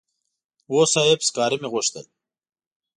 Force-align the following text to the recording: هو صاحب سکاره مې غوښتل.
هو 0.69 0.79
صاحب 0.93 1.19
سکاره 1.27 1.57
مې 1.61 1.67
غوښتل. 1.73 2.05